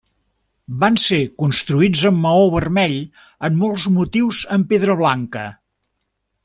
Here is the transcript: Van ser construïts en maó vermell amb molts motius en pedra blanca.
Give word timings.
Van 0.83 0.95
ser 1.01 1.19
construïts 1.43 2.01
en 2.11 2.17
maó 2.23 2.49
vermell 2.57 2.97
amb 3.49 3.63
molts 3.65 3.87
motius 4.01 4.43
en 4.59 4.69
pedra 4.73 5.01
blanca. 5.03 5.49